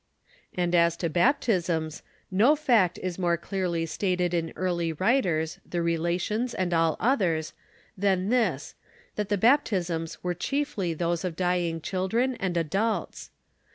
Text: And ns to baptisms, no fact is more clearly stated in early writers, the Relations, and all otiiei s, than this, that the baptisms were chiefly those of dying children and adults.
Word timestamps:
And 0.55 0.73
ns 0.75 0.97
to 0.97 1.09
baptisms, 1.11 2.01
no 2.31 2.55
fact 2.55 2.97
is 3.03 3.19
more 3.19 3.37
clearly 3.37 3.85
stated 3.85 4.33
in 4.33 4.51
early 4.55 4.91
writers, 4.93 5.59
the 5.63 5.83
Relations, 5.83 6.55
and 6.55 6.73
all 6.73 6.97
otiiei 6.97 7.37
s, 7.37 7.53
than 7.95 8.29
this, 8.29 8.73
that 9.15 9.29
the 9.29 9.37
baptisms 9.37 10.17
were 10.23 10.33
chiefly 10.33 10.95
those 10.95 11.23
of 11.23 11.35
dying 11.35 11.81
children 11.81 12.33
and 12.39 12.57
adults. 12.57 13.29